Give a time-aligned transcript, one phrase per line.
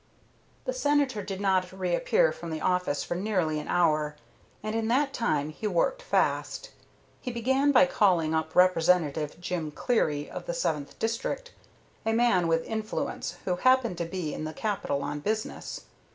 [0.65, 4.15] The Senator did not reappear from the office for nearly an hour,
[4.63, 6.71] and in that time he worked fast.
[7.21, 11.51] He began by calling up Representative Jim Cleary of the Seventh District,
[12.03, 15.81] a man with influence who happened to be in the capital on business.